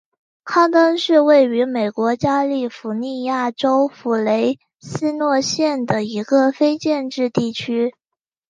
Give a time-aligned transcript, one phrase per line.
[0.43, 7.93] 康登是位于美国加利福尼亚州弗雷斯诺县的一个非建制地区。